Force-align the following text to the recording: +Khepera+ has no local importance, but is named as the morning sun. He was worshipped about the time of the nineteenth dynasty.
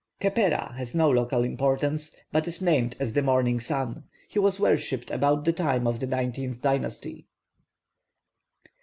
+Khepera+ 0.19 0.73
has 0.77 0.95
no 0.95 1.11
local 1.11 1.43
importance, 1.43 2.09
but 2.31 2.47
is 2.47 2.59
named 2.59 2.95
as 2.99 3.13
the 3.13 3.21
morning 3.21 3.59
sun. 3.59 4.03
He 4.27 4.39
was 4.39 4.59
worshipped 4.59 5.11
about 5.11 5.45
the 5.45 5.53
time 5.53 5.85
of 5.85 5.99
the 5.99 6.07
nineteenth 6.07 6.59
dynasty. 6.59 7.27